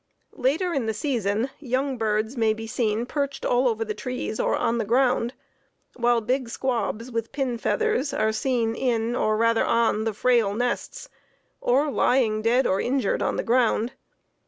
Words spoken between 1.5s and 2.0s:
young